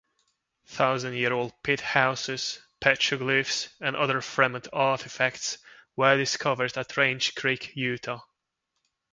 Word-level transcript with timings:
Thousand-year-old 0.65 1.61
pit 1.61 1.81
houses, 1.81 2.59
petroglyphs, 2.83 3.69
and 3.79 3.95
other 3.95 4.19
Fremont 4.19 4.67
artifacts 4.73 5.59
were 5.95 6.17
discovered 6.17 6.75
at 6.75 6.97
Range 6.97 7.35
Creek, 7.35 7.73
Utah. 7.75 8.23